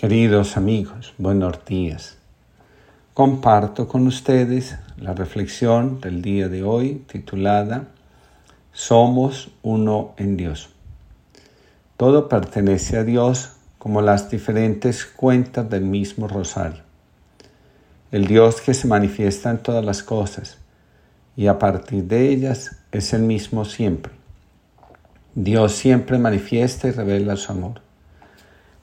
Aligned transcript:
Queridos 0.00 0.56
amigos, 0.56 1.12
buenos 1.18 1.62
días. 1.66 2.16
Comparto 3.12 3.86
con 3.86 4.06
ustedes 4.06 4.76
la 4.96 5.12
reflexión 5.12 6.00
del 6.00 6.22
día 6.22 6.48
de 6.48 6.62
hoy 6.62 7.04
titulada 7.06 7.88
Somos 8.72 9.50
uno 9.62 10.14
en 10.16 10.38
Dios. 10.38 10.70
Todo 11.98 12.30
pertenece 12.30 12.96
a 12.96 13.04
Dios 13.04 13.50
como 13.76 14.00
las 14.00 14.30
diferentes 14.30 15.04
cuentas 15.04 15.68
del 15.68 15.84
mismo 15.84 16.28
rosario. 16.28 16.80
El 18.10 18.26
Dios 18.26 18.62
que 18.62 18.72
se 18.72 18.88
manifiesta 18.88 19.50
en 19.50 19.58
todas 19.58 19.84
las 19.84 20.02
cosas 20.02 20.56
y 21.36 21.46
a 21.46 21.58
partir 21.58 22.04
de 22.04 22.30
ellas 22.30 22.78
es 22.90 23.12
el 23.12 23.20
mismo 23.20 23.66
siempre. 23.66 24.12
Dios 25.34 25.72
siempre 25.72 26.16
manifiesta 26.16 26.88
y 26.88 26.92
revela 26.92 27.36
su 27.36 27.52
amor. 27.52 27.82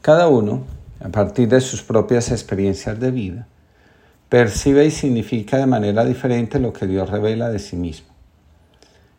Cada 0.03 0.27
uno 0.27 0.76
a 0.99 1.09
partir 1.09 1.47
de 1.47 1.61
sus 1.61 1.83
propias 1.83 2.31
experiencias 2.31 2.99
de 2.99 3.11
vida, 3.11 3.47
percibe 4.29 4.85
y 4.85 4.91
significa 4.91 5.57
de 5.57 5.65
manera 5.65 6.03
diferente 6.03 6.59
lo 6.59 6.73
que 6.73 6.87
Dios 6.87 7.09
revela 7.09 7.49
de 7.49 7.59
sí 7.59 7.75
mismo. 7.75 8.07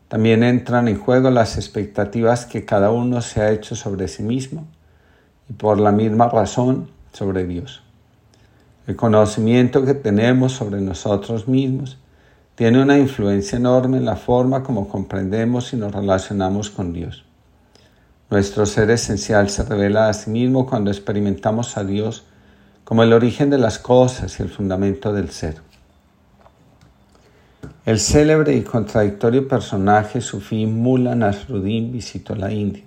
También 0.09 0.43
entran 0.43 0.89
en 0.89 0.99
juego 0.99 1.31
las 1.31 1.57
expectativas 1.57 2.47
que 2.47 2.65
cada 2.65 2.91
uno 2.91 3.21
se 3.21 3.43
ha 3.43 3.51
hecho 3.51 3.77
sobre 3.77 4.09
sí 4.09 4.23
mismo 4.23 4.67
y 5.49 5.53
por 5.53 5.79
la 5.79 5.93
misma 5.93 6.29
razón 6.29 6.89
sobre 7.13 7.47
Dios. 7.47 7.83
El 8.87 8.97
conocimiento 8.97 9.85
que 9.85 9.95
tenemos 9.95 10.53
sobre 10.53 10.81
nosotros 10.81 11.47
mismos 11.47 11.99
tiene 12.55 12.83
una 12.83 12.99
influencia 12.99 13.57
enorme 13.57 13.99
en 13.99 14.07
la 14.07 14.17
forma 14.17 14.63
como 14.63 14.89
comprendemos 14.89 15.73
y 15.75 15.77
nos 15.77 15.93
relacionamos 15.93 16.71
con 16.71 16.93
Dios. 16.93 17.28
Nuestro 18.31 18.67
ser 18.67 18.91
esencial 18.91 19.49
se 19.49 19.63
revela 19.63 20.11
a 20.11 20.13
sí 20.13 20.29
mismo 20.29 20.67
cuando 20.67 20.91
experimentamos 20.91 21.79
a 21.79 21.85
Dios 21.85 22.25
como 22.85 23.03
el 23.03 23.15
origen 23.15 23.49
de 23.49 23.57
las 23.57 23.79
cosas 23.79 24.39
y 24.39 24.43
el 24.43 24.51
fundamento 24.51 25.15
del 25.15 25.31
ser. 25.31 25.63
El 27.87 27.99
célebre 27.99 28.55
y 28.55 28.63
contradictorio 28.63 29.49
personaje 29.49 30.21
sufí 30.21 30.67
Mullah 30.67 31.15
Nasruddin 31.15 31.91
visitó 31.91 32.35
la 32.35 32.53
India. 32.53 32.85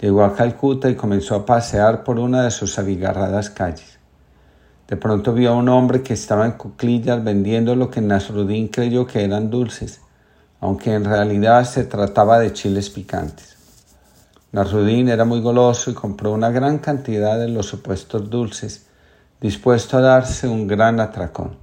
Llegó 0.00 0.24
a 0.24 0.34
Calcuta 0.34 0.90
y 0.90 0.96
comenzó 0.96 1.36
a 1.36 1.46
pasear 1.46 2.02
por 2.02 2.18
una 2.18 2.42
de 2.42 2.50
sus 2.50 2.80
abigarradas 2.80 3.48
calles. 3.48 4.00
De 4.88 4.96
pronto 4.96 5.32
vio 5.32 5.52
a 5.52 5.56
un 5.56 5.68
hombre 5.68 6.02
que 6.02 6.14
estaba 6.14 6.46
en 6.46 6.52
cuclillas 6.52 7.22
vendiendo 7.22 7.76
lo 7.76 7.90
que 7.90 8.00
Nasruddin 8.00 8.66
creyó 8.66 9.06
que 9.06 9.22
eran 9.22 9.50
dulces, 9.50 10.00
aunque 10.60 10.92
en 10.94 11.04
realidad 11.04 11.64
se 11.64 11.84
trataba 11.84 12.40
de 12.40 12.52
chiles 12.52 12.90
picantes. 12.90 13.61
Nasruddin 14.52 15.08
era 15.08 15.24
muy 15.24 15.40
goloso 15.40 15.90
y 15.90 15.94
compró 15.94 16.30
una 16.32 16.50
gran 16.50 16.78
cantidad 16.78 17.38
de 17.38 17.48
los 17.48 17.64
supuestos 17.64 18.28
dulces, 18.28 18.86
dispuesto 19.40 19.96
a 19.96 20.02
darse 20.02 20.46
un 20.46 20.66
gran 20.66 21.00
atracón. 21.00 21.56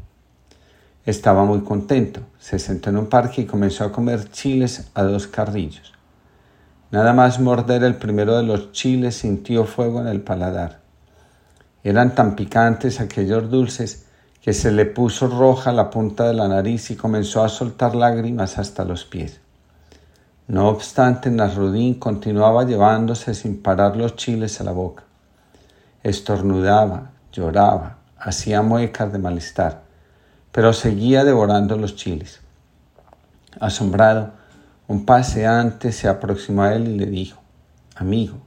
Estaba 1.06 1.46
muy 1.46 1.62
contento, 1.62 2.22
se 2.40 2.58
sentó 2.58 2.90
en 2.90 2.98
un 2.98 3.06
parque 3.06 3.42
y 3.42 3.46
comenzó 3.46 3.84
a 3.84 3.92
comer 3.92 4.32
chiles 4.32 4.90
a 4.96 5.04
dos 5.04 5.28
carrillos. 5.28 5.94
Nada 6.90 7.14
más 7.14 7.40
morder 7.40 7.84
el 7.84 7.96
primero 7.96 8.36
de 8.36 8.44
los 8.44 8.72
chiles 8.72 9.18
sintió 9.18 9.66
fuego 9.66 10.02
en 10.02 10.08
el 10.08 10.22
paladar. 10.22 10.80
Eran 11.84 12.16
tan 12.16 12.36
picantes 12.36 13.00
aquellos 13.00 13.52
dulces 13.52 14.08
que 14.42 14.54
se 14.54 14.72
le 14.72 14.88
puso 14.88 15.28
roja 15.28 15.72
la 15.72 15.92
punta 15.92 16.28
de 16.28 16.34
la 16.34 16.48
nariz 16.48 16.90
y 16.90 16.96
comenzó 16.96 17.44
a 17.44 17.50
soltar 17.50 17.94
lágrimas 17.94 18.58
hasta 18.58 18.84
los 18.84 19.06
pies. 19.06 19.42
No 20.50 20.68
obstante, 20.68 21.30
Nasrudín 21.30 22.00
continuaba 22.00 22.64
llevándose 22.64 23.36
sin 23.36 23.62
parar 23.62 23.96
los 23.96 24.16
chiles 24.16 24.60
a 24.60 24.64
la 24.64 24.72
boca. 24.72 25.04
Estornudaba, 26.02 27.12
lloraba, 27.32 27.98
hacía 28.18 28.64
muecas 28.64 29.14
de 29.14 29.20
malestar, 29.20 29.84
pero 30.52 30.74
seguía 30.74 31.24
devorando 31.24 31.78
los 31.78 31.96
chiles. 31.96 32.42
Asombrado, 33.60 34.32
un 34.88 35.06
paseante 35.06 35.92
se 35.92 36.08
aproximó 36.08 36.64
a 36.64 36.74
él 36.74 36.88
y 36.88 36.98
le 36.98 37.06
dijo, 37.06 37.40
Amigo, 37.96 38.40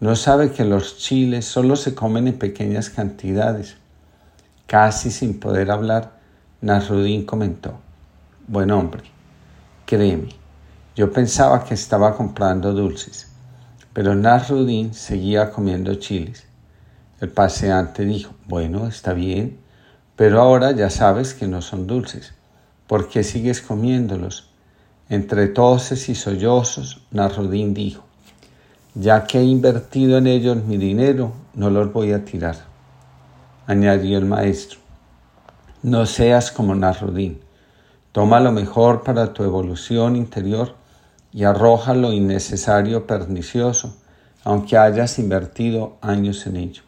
¿no 0.00 0.16
sabe 0.16 0.50
que 0.50 0.64
los 0.64 0.96
chiles 0.96 1.44
solo 1.44 1.76
se 1.76 1.94
comen 1.94 2.26
en 2.26 2.38
pequeñas 2.38 2.88
cantidades? 2.88 3.76
Casi 4.66 5.10
sin 5.10 5.38
poder 5.38 5.70
hablar, 5.70 6.12
Nasrudín 6.62 7.26
comentó, 7.26 7.78
Buen 8.46 8.70
hombre, 8.70 9.02
créeme, 9.84 10.37
yo 10.98 11.12
pensaba 11.12 11.62
que 11.62 11.74
estaba 11.74 12.16
comprando 12.16 12.72
dulces, 12.72 13.28
pero 13.92 14.16
Nasruddin 14.16 14.92
seguía 14.92 15.52
comiendo 15.52 15.94
chiles. 15.94 16.44
El 17.20 17.28
paseante 17.28 18.04
dijo, 18.04 18.34
bueno, 18.48 18.88
está 18.88 19.12
bien, 19.12 19.60
pero 20.16 20.40
ahora 20.40 20.72
ya 20.72 20.90
sabes 20.90 21.34
que 21.34 21.46
no 21.46 21.62
son 21.62 21.86
dulces. 21.86 22.34
¿Por 22.88 23.08
qué 23.08 23.22
sigues 23.22 23.62
comiéndolos? 23.62 24.50
Entre 25.08 25.46
toses 25.46 26.08
y 26.08 26.16
sollozos, 26.16 27.06
Nasruddin 27.12 27.74
dijo, 27.74 28.02
ya 28.96 29.22
que 29.22 29.38
he 29.38 29.44
invertido 29.44 30.18
en 30.18 30.26
ellos 30.26 30.64
mi 30.64 30.78
dinero, 30.78 31.32
no 31.54 31.70
los 31.70 31.92
voy 31.92 32.10
a 32.10 32.24
tirar. 32.24 32.56
Añadió 33.68 34.18
el 34.18 34.24
maestro, 34.24 34.80
no 35.80 36.06
seas 36.06 36.50
como 36.50 36.74
Nasruddin, 36.74 37.38
toma 38.10 38.40
lo 38.40 38.50
mejor 38.50 39.04
para 39.04 39.32
tu 39.32 39.44
evolución 39.44 40.16
interior 40.16 40.74
y 41.32 41.44
arroja 41.44 41.94
lo 41.94 42.12
innecesario 42.12 43.06
pernicioso, 43.06 43.96
aunque 44.44 44.78
hayas 44.78 45.18
invertido 45.18 45.96
años 46.00 46.46
en 46.46 46.56
ello. 46.56 46.82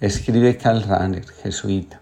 Escribe 0.00 0.56
Karl 0.56 0.82
Rahner, 0.82 1.26
jesuita. 1.26 2.00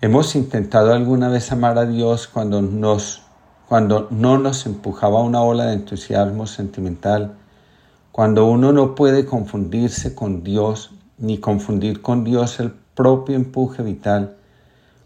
¿Hemos 0.00 0.34
intentado 0.34 0.94
alguna 0.94 1.28
vez 1.28 1.52
amar 1.52 1.76
a 1.78 1.84
Dios 1.84 2.26
cuando, 2.26 2.62
nos, 2.62 3.22
cuando 3.68 4.08
no 4.10 4.38
nos 4.38 4.64
empujaba 4.64 5.22
una 5.22 5.42
ola 5.42 5.66
de 5.66 5.74
entusiasmo 5.74 6.46
sentimental, 6.46 7.36
cuando 8.10 8.46
uno 8.46 8.72
no 8.72 8.94
puede 8.94 9.26
confundirse 9.26 10.14
con 10.14 10.42
Dios 10.42 10.90
ni 11.18 11.38
confundir 11.38 12.00
con 12.00 12.24
Dios 12.24 12.60
el 12.60 12.72
propio 12.72 13.36
empuje 13.36 13.82
vital, 13.82 14.36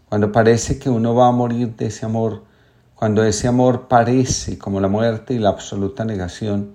cuando 0.07 0.31
parece 0.31 0.79
que 0.79 0.89
uno 0.89 1.13
va 1.13 1.27
a 1.27 1.31
morir 1.31 1.75
de 1.75 1.87
ese 1.87 2.05
amor, 2.05 2.43
cuando 2.95 3.25
ese 3.25 3.49
amor 3.49 3.87
parece 3.89 4.57
como 4.57 4.79
la 4.79 4.87
muerte 4.87 5.33
y 5.33 5.39
la 5.39 5.49
absoluta 5.49 6.05
negación, 6.05 6.71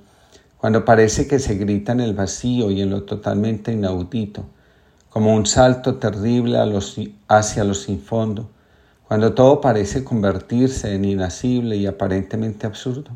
cuando 0.59 0.85
parece 0.85 1.27
que 1.27 1.39
se 1.39 1.55
grita 1.55 1.93
en 1.93 2.01
el 2.01 2.13
vacío 2.13 2.71
y 2.71 2.83
en 2.83 2.91
lo 2.91 3.05
totalmente 3.05 3.73
inaudito, 3.73 4.45
como 5.09 5.35
un 5.35 5.47
salto 5.47 5.97
terrible 5.97 6.59
hacia 7.27 7.65
lo 7.65 7.75
sin 7.75 8.03
fondo, 8.03 8.51
cuando 9.09 9.33
todo 9.33 9.63
parece 9.63 10.05
convertirse 10.05 10.95
en 10.95 11.07
inacible 11.07 11.77
y 11.77 11.87
aparentemente 11.87 12.67
absurdo. 12.67 13.11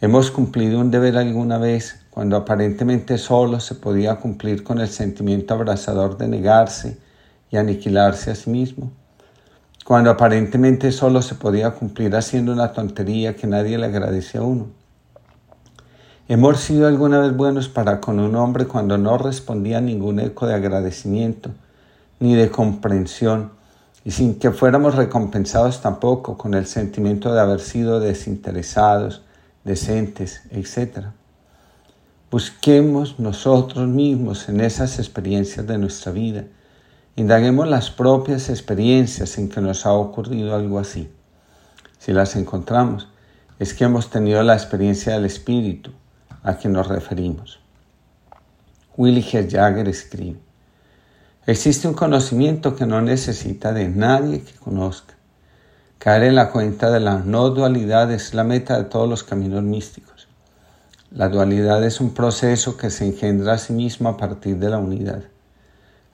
Hemos 0.00 0.30
cumplido 0.30 0.78
un 0.78 0.90
deber 0.90 1.16
alguna 1.16 1.56
vez 1.56 2.02
cuando 2.10 2.36
aparentemente 2.36 3.16
solo 3.16 3.60
se 3.60 3.74
podía 3.74 4.16
cumplir 4.16 4.62
con 4.62 4.78
el 4.78 4.88
sentimiento 4.88 5.54
abrazador 5.54 6.18
de 6.18 6.28
negarse 6.28 6.98
y 7.50 7.56
aniquilarse 7.56 8.30
a 8.30 8.34
sí 8.34 8.50
mismo 8.50 8.92
cuando 9.88 10.10
aparentemente 10.10 10.92
solo 10.92 11.22
se 11.22 11.34
podía 11.34 11.70
cumplir 11.70 12.14
haciendo 12.14 12.52
una 12.52 12.74
tontería 12.74 13.36
que 13.36 13.46
nadie 13.46 13.78
le 13.78 13.86
agradece 13.86 14.36
a 14.36 14.42
uno. 14.42 14.66
Hemos 16.28 16.60
sido 16.60 16.86
alguna 16.86 17.20
vez 17.20 17.34
buenos 17.34 17.70
para 17.70 17.98
con 17.98 18.20
un 18.20 18.36
hombre 18.36 18.66
cuando 18.66 18.98
no 18.98 19.16
respondía 19.16 19.80
ningún 19.80 20.20
eco 20.20 20.46
de 20.46 20.52
agradecimiento 20.52 21.52
ni 22.20 22.34
de 22.34 22.50
comprensión 22.50 23.52
y 24.04 24.10
sin 24.10 24.38
que 24.38 24.50
fuéramos 24.50 24.94
recompensados 24.94 25.80
tampoco 25.80 26.36
con 26.36 26.52
el 26.52 26.66
sentimiento 26.66 27.32
de 27.32 27.40
haber 27.40 27.60
sido 27.60 27.98
desinteresados, 27.98 29.22
decentes, 29.64 30.42
etc. 30.50 31.06
Busquemos 32.30 33.18
nosotros 33.18 33.88
mismos 33.88 34.50
en 34.50 34.60
esas 34.60 34.98
experiencias 34.98 35.66
de 35.66 35.78
nuestra 35.78 36.12
vida 36.12 36.44
Indaguemos 37.18 37.66
las 37.66 37.90
propias 37.90 38.48
experiencias 38.48 39.38
en 39.38 39.48
que 39.48 39.60
nos 39.60 39.84
ha 39.86 39.92
ocurrido 39.92 40.54
algo 40.54 40.78
así. 40.78 41.10
Si 41.98 42.12
las 42.12 42.36
encontramos, 42.36 43.08
es 43.58 43.74
que 43.74 43.82
hemos 43.82 44.08
tenido 44.08 44.40
la 44.44 44.54
experiencia 44.54 45.14
del 45.14 45.24
Espíritu 45.24 45.90
a 46.44 46.54
quien 46.54 46.74
nos 46.74 46.86
referimos. 46.86 47.58
Willy 48.96 49.20
G. 49.20 49.50
Jagger 49.50 49.88
escribe, 49.88 50.38
existe 51.44 51.88
un 51.88 51.94
conocimiento 51.94 52.76
que 52.76 52.86
no 52.86 53.02
necesita 53.02 53.72
de 53.72 53.88
nadie 53.88 54.42
que 54.42 54.52
conozca. 54.52 55.14
Caer 55.98 56.22
en 56.22 56.36
la 56.36 56.52
cuenta 56.52 56.88
de 56.92 57.00
la 57.00 57.18
no 57.18 57.50
dualidad 57.50 58.12
es 58.12 58.32
la 58.32 58.44
meta 58.44 58.78
de 58.78 58.84
todos 58.84 59.08
los 59.08 59.24
caminos 59.24 59.64
místicos. 59.64 60.28
La 61.10 61.28
dualidad 61.28 61.82
es 61.82 62.00
un 62.00 62.14
proceso 62.14 62.76
que 62.76 62.90
se 62.90 63.06
engendra 63.06 63.54
a 63.54 63.58
sí 63.58 63.72
mismo 63.72 64.08
a 64.08 64.16
partir 64.16 64.58
de 64.58 64.70
la 64.70 64.78
unidad. 64.78 65.24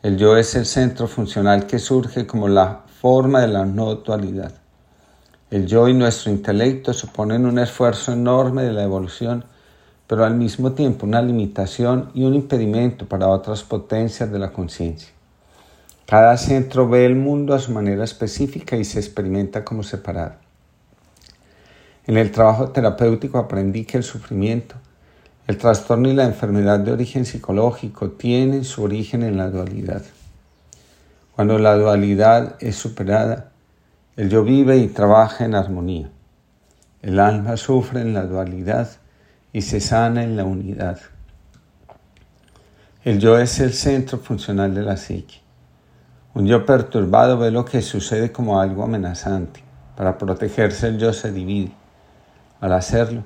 El 0.05 0.17
yo 0.17 0.37
es 0.37 0.55
el 0.55 0.67
centro 0.67 1.09
funcional 1.09 1.67
que 1.67 1.81
surge 1.81 2.27
como 2.27 2.47
la 2.47 2.83
forma 3.01 3.41
de 3.41 3.49
la 3.49 3.65
no 3.65 3.95
dualidad. 3.97 4.53
El 5.51 5.67
yo 5.67 5.89
y 5.89 5.95
nuestro 5.95 6.31
intelecto 6.31 6.93
suponen 6.93 7.47
un 7.47 7.59
esfuerzo 7.59 8.13
enorme 8.13 8.63
de 8.63 8.73
la 8.73 8.85
evolución 8.85 9.45
pero 10.07 10.25
al 10.25 10.35
mismo 10.35 10.73
tiempo 10.73 11.07
una 11.07 11.23
limitación 11.23 12.11
y 12.15 12.25
un 12.25 12.35
impedimento 12.35 13.09
para 13.09 13.29
otras 13.29 13.63
potencias 13.63 14.31
de 14.31 14.39
la 14.39 14.53
conciencia. 14.53 15.09
Cada 16.07 16.37
centro 16.37 16.87
ve 16.87 17.07
el 17.07 17.17
mundo 17.17 17.55
a 17.55 17.59
su 17.59 17.73
manera 17.73 18.05
específica 18.05 18.77
y 18.77 18.85
se 18.85 18.99
experimenta 18.99 19.65
como 19.65 19.83
separado. 19.83 20.35
En 22.07 22.19
el 22.19 22.31
trabajo 22.31 22.69
terapéutico 22.69 23.39
aprendí 23.39 23.87
que 23.87 23.97
el 23.97 24.05
sufrimiento, 24.05 24.75
el 25.47 25.59
trastorno 25.59 26.09
y 26.09 26.15
la 26.15 26.25
enfermedad 26.25 26.79
de 26.79 26.93
origen 26.93 27.27
psicológico 27.27 28.11
tienen 28.13 28.65
su 28.65 28.83
origen 28.83 29.23
en 29.23 29.37
la 29.37 29.51
dualidad. 29.51 30.03
Cuando 31.35 31.59
la 31.59 31.77
dualidad 31.77 32.57
es 32.61 32.77
superada, 32.77 33.51
el 34.17 34.31
yo 34.31 34.43
vive 34.43 34.79
y 34.79 34.89
trabaja 34.89 35.45
en 35.45 35.55
armonía. 35.55 36.09
El 37.03 37.21
alma 37.21 37.59
sufre 37.59 38.01
en 38.01 38.15
la 38.15 38.23
dualidad 38.23 38.89
y 39.53 39.63
se 39.63 39.81
sana 39.81 40.23
en 40.23 40.37
la 40.37 40.45
unidad. 40.45 40.99
El 43.05 43.19
yo 43.19 43.39
es 43.39 43.61
el 43.61 43.75
centro 43.75 44.19
funcional 44.19 44.75
de 44.75 44.83
la 44.83 44.97
psique. 44.97 45.43
Un 46.33 46.47
yo 46.47 46.65
perturbado 46.65 47.37
ve 47.37 47.51
lo 47.51 47.67
que 47.67 47.83
sucede 47.83 48.33
como 48.33 48.61
algo 48.61 48.83
amenazante. 48.83 49.63
Para 49.95 50.17
protegerse 50.17 50.89
el 50.89 50.99
yo 50.99 51.13
se 51.13 51.31
divide. 51.31 51.73
Al 52.61 52.73
hacerlo, 52.73 53.25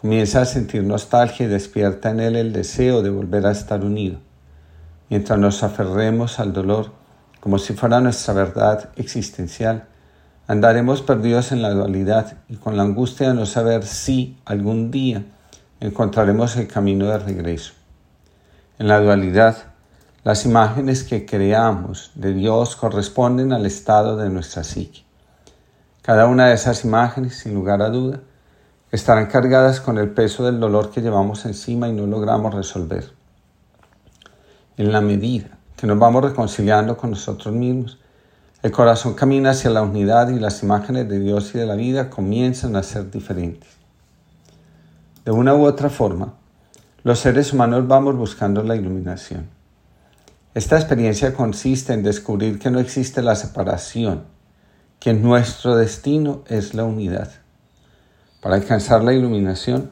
comienza 0.00 0.42
a 0.42 0.44
sentir 0.44 0.84
nostalgia 0.84 1.46
y 1.46 1.48
despierta 1.48 2.10
en 2.10 2.20
él 2.20 2.36
el 2.36 2.52
deseo 2.52 3.02
de 3.02 3.10
volver 3.10 3.46
a 3.46 3.50
estar 3.50 3.84
unido. 3.84 4.18
Mientras 5.10 5.38
nos 5.38 5.62
aferremos 5.62 6.38
al 6.38 6.52
dolor 6.52 6.92
como 7.40 7.58
si 7.58 7.72
fuera 7.72 8.00
nuestra 8.00 8.34
verdad 8.34 8.90
existencial, 8.96 9.86
andaremos 10.46 11.02
perdidos 11.02 11.52
en 11.52 11.62
la 11.62 11.70
dualidad 11.70 12.38
y 12.48 12.56
con 12.56 12.76
la 12.76 12.82
angustia 12.82 13.28
de 13.28 13.34
no 13.34 13.46
saber 13.46 13.84
si 13.84 14.36
algún 14.44 14.90
día 14.90 15.24
encontraremos 15.80 16.56
el 16.56 16.66
camino 16.66 17.06
de 17.06 17.18
regreso. 17.18 17.74
En 18.78 18.88
la 18.88 19.00
dualidad, 19.00 19.56
las 20.24 20.44
imágenes 20.44 21.04
que 21.04 21.26
creamos 21.26 22.10
de 22.14 22.34
Dios 22.34 22.76
corresponden 22.76 23.52
al 23.52 23.66
estado 23.66 24.16
de 24.16 24.30
nuestra 24.30 24.64
psique. 24.64 25.04
Cada 26.02 26.26
una 26.26 26.48
de 26.48 26.54
esas 26.54 26.84
imágenes, 26.84 27.36
sin 27.36 27.54
lugar 27.54 27.82
a 27.82 27.90
duda, 27.90 28.20
estarán 28.90 29.26
cargadas 29.26 29.80
con 29.80 29.98
el 29.98 30.10
peso 30.10 30.44
del 30.44 30.60
dolor 30.60 30.90
que 30.90 31.02
llevamos 31.02 31.44
encima 31.44 31.88
y 31.88 31.92
no 31.92 32.06
logramos 32.06 32.54
resolver. 32.54 33.12
En 34.76 34.92
la 34.92 35.00
medida 35.00 35.58
que 35.76 35.86
nos 35.86 35.98
vamos 35.98 36.24
reconciliando 36.24 36.96
con 36.96 37.10
nosotros 37.10 37.54
mismos, 37.54 37.98
el 38.62 38.72
corazón 38.72 39.14
camina 39.14 39.50
hacia 39.50 39.70
la 39.70 39.82
unidad 39.82 40.30
y 40.30 40.40
las 40.40 40.62
imágenes 40.62 41.08
de 41.08 41.20
Dios 41.20 41.54
y 41.54 41.58
de 41.58 41.66
la 41.66 41.76
vida 41.76 42.10
comienzan 42.10 42.74
a 42.74 42.82
ser 42.82 43.10
diferentes. 43.10 43.68
De 45.24 45.30
una 45.30 45.54
u 45.54 45.64
otra 45.64 45.90
forma, 45.90 46.34
los 47.04 47.20
seres 47.20 47.52
humanos 47.52 47.86
vamos 47.86 48.16
buscando 48.16 48.62
la 48.62 48.74
iluminación. 48.74 49.48
Esta 50.54 50.76
experiencia 50.76 51.34
consiste 51.34 51.92
en 51.92 52.02
descubrir 52.02 52.58
que 52.58 52.70
no 52.70 52.80
existe 52.80 53.22
la 53.22 53.36
separación, 53.36 54.24
que 54.98 55.14
nuestro 55.14 55.76
destino 55.76 56.42
es 56.48 56.74
la 56.74 56.84
unidad. 56.84 57.30
Para 58.40 58.54
alcanzar 58.54 59.02
la 59.02 59.12
iluminación 59.12 59.90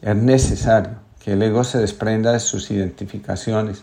es 0.00 0.14
necesario 0.14 0.92
que 1.18 1.32
el 1.32 1.42
ego 1.42 1.64
se 1.64 1.78
desprenda 1.78 2.32
de 2.32 2.38
sus 2.38 2.70
identificaciones, 2.70 3.82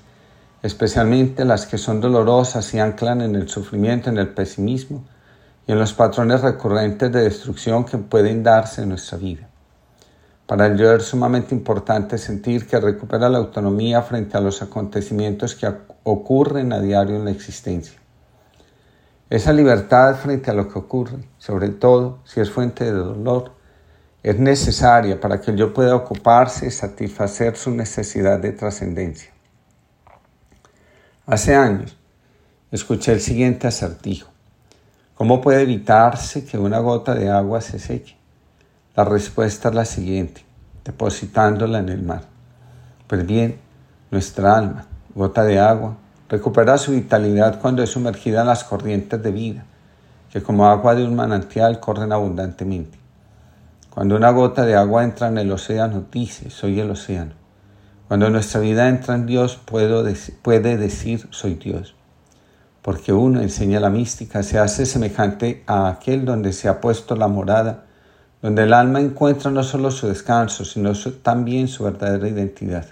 especialmente 0.64 1.44
las 1.44 1.66
que 1.66 1.78
son 1.78 2.00
dolorosas 2.00 2.74
y 2.74 2.80
anclan 2.80 3.22
en 3.22 3.36
el 3.36 3.50
sufrimiento, 3.50 4.10
en 4.10 4.18
el 4.18 4.30
pesimismo 4.30 5.04
y 5.68 5.74
en 5.74 5.80
los 5.80 5.94
patrones 5.94 6.42
recurrentes 6.42 7.12
de 7.12 7.24
destrucción 7.24 7.84
que 7.84 7.98
pueden 7.98 8.44
darse 8.44 8.84
en 8.84 8.90
nuestra 8.90 9.18
vida. 9.18 9.50
Para 10.46 10.68
el 10.68 10.78
yo 10.78 10.94
es 10.94 11.04
sumamente 11.04 11.54
importante 11.54 12.18
sentir 12.18 12.66
que 12.66 12.80
recupera 12.80 13.28
la 13.28 13.40
autonomía 13.40 14.02
frente 14.02 14.38
a 14.38 14.42
los 14.42 14.62
acontecimientos 14.62 15.54
que 15.54 15.70
ocurren 16.04 16.72
a 16.72 16.80
diario 16.80 17.18
en 17.18 17.26
la 17.26 17.32
existencia. 17.32 18.00
Esa 19.30 19.52
libertad 19.52 20.16
frente 20.16 20.50
a 20.50 20.54
lo 20.54 20.70
que 20.70 20.80
ocurre, 20.80 21.18
sobre 21.38 21.68
todo 21.68 22.20
si 22.24 22.40
es 22.40 22.50
fuente 22.50 22.86
de 22.86 22.92
dolor, 22.92 23.57
es 24.30 24.38
necesaria 24.38 25.22
para 25.22 25.40
que 25.40 25.52
el 25.52 25.58
yo 25.58 25.74
pueda 25.74 25.96
ocuparse 25.96 26.68
y 26.68 26.72
satisfacer 26.72 27.56
su 27.56 27.72
necesidad 27.72 28.38
de 28.40 28.52
trascendencia. 28.52 29.32
Hace 31.26 31.56
años 31.56 31.96
escuché 32.70 33.14
el 33.14 33.22
siguiente 33.22 33.68
acertijo. 33.68 34.30
¿Cómo 35.16 35.40
puede 35.40 35.62
evitarse 35.62 36.44
que 36.44 36.58
una 36.58 36.80
gota 36.80 37.16
de 37.16 37.30
agua 37.30 37.62
se 37.62 37.80
seque? 37.80 38.18
La 38.98 39.06
respuesta 39.06 39.70
es 39.70 39.76
la 39.76 39.86
siguiente, 39.86 40.44
depositándola 40.84 41.80
en 41.80 41.88
el 41.88 42.04
mar. 42.04 42.24
Pues 43.08 43.26
bien, 43.26 43.58
nuestra 44.12 44.58
alma, 44.58 44.88
gota 45.16 45.46
de 45.46 45.58
agua, 45.58 45.96
recupera 46.28 46.78
su 46.78 46.92
vitalidad 46.92 47.62
cuando 47.62 47.82
es 47.82 47.92
sumergida 47.92 48.42
en 48.42 48.48
las 48.48 48.66
corrientes 48.66 49.24
de 49.24 49.32
vida, 49.32 49.66
que 50.30 50.44
como 50.44 50.68
agua 50.68 50.96
de 50.96 51.06
un 51.06 51.16
manantial 51.16 51.80
corren 51.80 52.12
abundantemente. 52.12 53.07
Cuando 53.98 54.16
una 54.16 54.30
gota 54.30 54.64
de 54.64 54.76
agua 54.76 55.04
entra 55.04 55.28
en 55.28 55.40
el 55.40 55.52
océano, 55.52 56.06
dice, 56.12 56.52
soy 56.52 56.80
el 56.80 56.92
océano. 56.92 57.32
Cuando 58.08 58.30
nuestra 58.30 58.62
vida 58.62 58.90
entra 58.90 59.16
en 59.16 59.26
Dios, 59.26 59.60
puede 59.66 60.78
decir, 60.78 61.28
soy 61.32 61.56
Dios. 61.56 61.96
Porque 62.84 63.12
uno, 63.12 63.42
enseña 63.42 63.80
la 63.80 63.90
mística, 63.90 64.44
se 64.44 64.60
hace 64.60 64.86
semejante 64.86 65.64
a 65.66 65.88
aquel 65.88 66.26
donde 66.26 66.54
se 66.54 66.70
ha 66.70 66.80
puesto 66.80 67.16
la 67.16 67.28
morada 67.28 67.86
donde 68.44 68.66
el 68.66 68.74
alma 68.74 69.00
encuentra 69.00 69.50
no 69.50 69.64
solo 69.64 69.90
su 69.90 70.08
descanso, 70.08 70.64
sino 70.64 70.92
también 71.24 71.68
su 71.68 71.84
verdadera 71.84 72.28
identidad. 72.28 72.86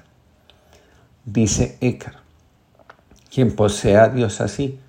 Dice 1.24 1.78
Écar, 1.82 2.16
quien 3.32 3.56
posee 3.56 3.98
a 3.98 4.10
Dios 4.10 4.42
así, 4.42 4.80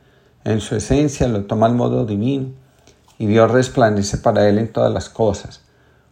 en 0.44 0.62
su 0.62 0.76
esencia 0.76 1.28
lo 1.28 1.44
toma 1.44 1.66
al 1.66 1.74
modo 1.74 2.06
divino, 2.06 2.52
y 3.18 3.26
Dios 3.26 3.50
resplandece 3.50 4.16
para 4.16 4.48
él 4.48 4.56
en 4.56 4.72
todas 4.72 4.90
las 4.90 5.10
cosas, 5.10 5.65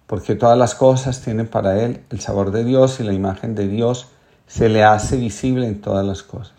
porque 0.06 0.34
todas 0.34 0.58
las 0.58 0.74
cosas 0.74 1.20
tienen 1.20 1.46
para 1.46 1.82
él 1.82 2.02
el 2.10 2.20
sabor 2.20 2.50
de 2.50 2.64
Dios 2.64 3.00
y 3.00 3.04
la 3.04 3.12
imagen 3.12 3.54
de 3.54 3.68
Dios 3.68 4.08
se 4.46 4.68
le 4.68 4.84
hace 4.84 5.16
visible 5.16 5.66
en 5.66 5.80
todas 5.80 6.06
las 6.06 6.22
cosas. 6.22 6.54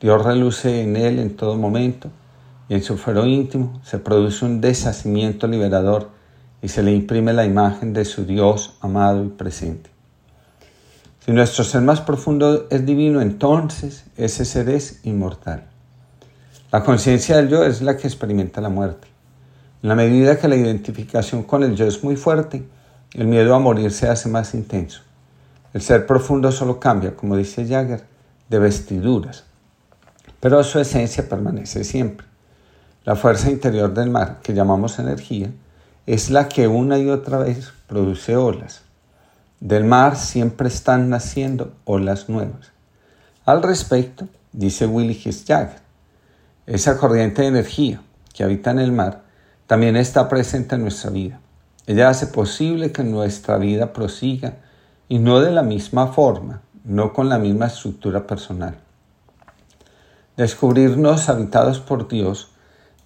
Dios 0.00 0.22
reluce 0.24 0.82
en 0.82 0.96
él 0.96 1.18
en 1.18 1.36
todo 1.36 1.56
momento, 1.56 2.10
y 2.68 2.74
en 2.74 2.82
su 2.82 2.96
fuero 2.96 3.26
íntimo 3.26 3.80
se 3.84 3.98
produce 3.98 4.44
un 4.44 4.60
deshacimiento 4.60 5.46
liberador 5.46 6.10
y 6.62 6.68
se 6.68 6.82
le 6.82 6.92
imprime 6.92 7.32
la 7.32 7.44
imagen 7.44 7.92
de 7.92 8.04
su 8.04 8.24
Dios 8.24 8.76
amado 8.80 9.24
y 9.24 9.28
presente. 9.28 9.90
Si 11.24 11.32
nuestro 11.32 11.64
ser 11.64 11.82
más 11.82 12.00
profundo 12.00 12.66
es 12.70 12.84
divino, 12.84 13.20
entonces 13.20 14.04
ese 14.16 14.44
ser 14.44 14.68
es 14.68 15.00
inmortal. 15.04 15.64
La 16.70 16.82
conciencia 16.82 17.36
del 17.36 17.48
yo 17.48 17.64
es 17.64 17.82
la 17.82 17.96
que 17.96 18.06
experimenta 18.06 18.60
la 18.60 18.68
muerte. 18.68 19.13
En 19.84 19.88
la 19.88 19.96
medida 19.96 20.38
que 20.38 20.48
la 20.48 20.56
identificación 20.56 21.42
con 21.42 21.62
el 21.62 21.76
yo 21.76 21.86
es 21.86 22.02
muy 22.02 22.16
fuerte, 22.16 22.66
el 23.12 23.26
miedo 23.26 23.54
a 23.54 23.58
morir 23.58 23.92
se 23.92 24.08
hace 24.08 24.30
más 24.30 24.54
intenso. 24.54 25.02
El 25.74 25.82
ser 25.82 26.06
profundo 26.06 26.50
solo 26.52 26.80
cambia, 26.80 27.14
como 27.14 27.36
dice 27.36 27.66
Jagger, 27.66 28.02
de 28.48 28.58
vestiduras, 28.58 29.44
pero 30.40 30.64
su 30.64 30.78
esencia 30.78 31.28
permanece 31.28 31.84
siempre. 31.84 32.26
La 33.04 33.14
fuerza 33.14 33.50
interior 33.50 33.92
del 33.92 34.08
mar, 34.08 34.38
que 34.42 34.54
llamamos 34.54 34.98
energía, 34.98 35.50
es 36.06 36.30
la 36.30 36.48
que 36.48 36.66
una 36.66 36.98
y 36.98 37.10
otra 37.10 37.36
vez 37.36 37.74
produce 37.86 38.36
olas. 38.36 38.84
Del 39.60 39.84
mar 39.84 40.16
siempre 40.16 40.68
están 40.68 41.10
naciendo 41.10 41.74
olas 41.84 42.30
nuevas. 42.30 42.72
Al 43.44 43.62
respecto, 43.62 44.28
dice 44.50 44.86
Willy 44.86 45.14
Jagger, 45.14 45.80
esa 46.64 46.96
corriente 46.96 47.42
de 47.42 47.48
energía 47.48 48.00
que 48.32 48.44
habita 48.44 48.70
en 48.70 48.78
el 48.78 48.90
mar 48.90 49.23
también 49.66 49.96
está 49.96 50.28
presente 50.28 50.74
en 50.74 50.82
nuestra 50.82 51.10
vida. 51.10 51.40
Ella 51.86 52.08
hace 52.08 52.26
posible 52.26 52.92
que 52.92 53.04
nuestra 53.04 53.58
vida 53.58 53.92
prosiga 53.92 54.56
y 55.08 55.18
no 55.18 55.40
de 55.40 55.50
la 55.50 55.62
misma 55.62 56.08
forma, 56.08 56.62
no 56.84 57.12
con 57.12 57.28
la 57.28 57.38
misma 57.38 57.66
estructura 57.66 58.26
personal. 58.26 58.76
Descubrirnos 60.36 61.28
habitados 61.28 61.80
por 61.80 62.08
Dios 62.08 62.50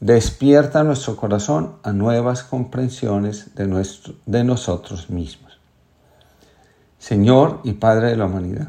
despierta 0.00 0.85
nuestro 0.85 1.17
corazón 1.17 1.75
a 1.83 1.93
nuevas 1.93 2.45
comprensiones 2.45 3.55
de, 3.55 3.67
nuestro, 3.67 4.15
de 4.27 4.45
nosotros 4.45 5.11
mismos. 5.11 5.59
Señor 6.99 7.61
y 7.65 7.75
Padre 7.75 8.09
de 8.09 8.17
la 8.17 8.27
humanidad, 8.27 8.69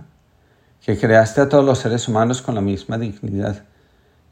que 0.84 0.98
creaste 0.98 1.42
a 1.42 1.50
todos 1.50 1.66
los 1.66 1.80
seres 1.80 2.08
humanos 2.08 2.42
con 2.42 2.56
la 2.56 2.62
misma 2.62 2.98
dignidad, 2.98 3.64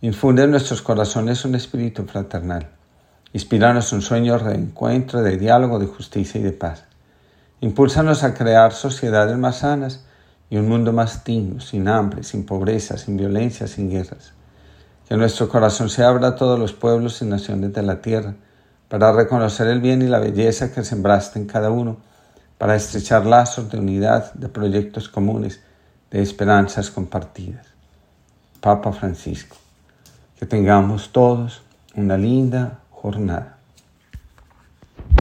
infunde 0.02 0.44
en 0.44 0.52
nuestros 0.52 0.82
corazones 0.82 1.46
un 1.46 1.56
espíritu 1.56 2.04
fraternal. 2.06 2.77
Inspíranos 3.38 3.94
un 3.94 4.02
sueño 4.02 4.34
de 4.34 4.40
reencuentro, 4.40 5.22
de 5.22 5.38
diálogo, 5.38 5.78
de 5.78 5.86
justicia 5.86 6.42
y 6.42 6.44
de 6.44 6.54
paz. 6.54 6.86
Impúlsanos 7.62 8.24
a 8.24 8.34
crear 8.34 8.74
sociedades 8.74 9.38
más 9.38 9.58
sanas 9.58 10.04
y 10.50 10.58
un 10.58 10.68
mundo 10.68 10.92
más 10.92 11.24
digno, 11.24 11.62
sin 11.62 11.88
hambre, 11.88 12.24
sin 12.24 12.48
pobreza, 12.48 12.98
sin 12.98 13.16
violencia, 13.16 13.68
sin 13.68 13.92
guerras. 13.92 14.32
Que 15.08 15.18
nuestro 15.18 15.50
corazón 15.50 15.92
se 15.92 16.04
abra 16.04 16.30
a 16.30 16.36
todos 16.36 16.58
los 16.58 16.74
pueblos 16.74 17.22
y 17.22 17.26
naciones 17.26 17.74
de 17.74 17.84
la 17.84 18.02
tierra, 18.02 18.34
para 18.90 19.12
reconocer 19.12 19.68
el 19.68 19.82
bien 19.82 20.02
y 20.02 20.08
la 20.08 20.18
belleza 20.18 20.72
que 20.72 20.84
sembraste 20.84 21.38
en 21.38 21.46
cada 21.46 21.70
uno, 21.70 21.98
para 22.58 22.76
estrechar 22.76 23.28
lazos 23.28 23.70
de 23.70 23.78
unidad, 23.78 24.34
de 24.34 24.50
proyectos 24.50 25.10
comunes, 25.10 25.60
de 26.10 26.24
esperanzas 26.24 26.90
compartidas. 26.90 27.68
Papa 28.62 28.92
Francisco, 28.94 29.58
que 30.40 30.48
tengamos 30.48 31.12
todos 31.12 31.62
una 31.94 32.18
linda 32.18 32.80
jornada. 33.02 33.57